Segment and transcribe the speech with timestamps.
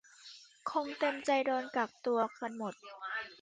[0.71, 2.73] คงเต็มใจโดนกักตัวกันหมด